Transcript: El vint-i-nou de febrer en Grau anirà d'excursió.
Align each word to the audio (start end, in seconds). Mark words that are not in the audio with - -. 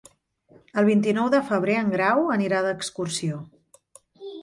El 0.81 0.87
vint-i-nou 0.87 1.29
de 1.35 1.43
febrer 1.51 1.77
en 1.83 1.93
Grau 1.99 2.35
anirà 2.39 2.65
d'excursió. 2.71 3.43